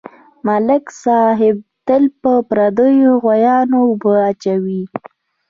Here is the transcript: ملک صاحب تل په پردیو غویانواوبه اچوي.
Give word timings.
ملک 0.45 0.85
صاحب 1.03 1.57
تل 1.87 2.03
په 2.21 2.31
پردیو 2.49 3.11
غویانواوبه 3.23 4.13
اچوي. 4.29 4.81